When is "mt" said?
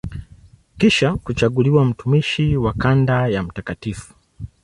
3.43-3.95